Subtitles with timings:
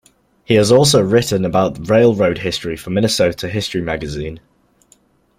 [0.43, 4.39] He has also written about railroad history for Minnesota History magazine.